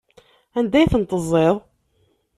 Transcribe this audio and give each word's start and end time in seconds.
Anda 0.57 0.77
ay 0.79 0.89
tent-teẓẓiḍ? 0.91 1.57